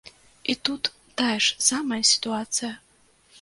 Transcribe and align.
І 0.53 0.53
тут 0.69 0.83
тая 1.21 1.35
ж 1.45 1.67
самая 1.67 2.01
сітуацыя. 2.13 2.73